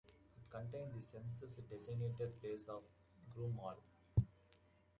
It 0.41 0.49
contains 0.49 0.95
the 0.95 0.99
census 0.99 1.57
designated 1.57 2.41
place 2.41 2.65
of 2.67 2.81
Broomall. 3.37 3.77